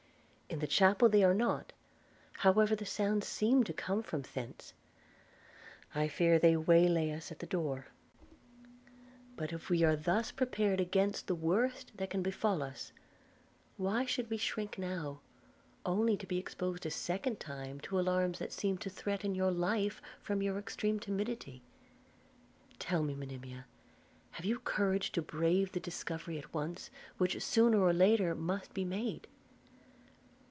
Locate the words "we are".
9.69-9.95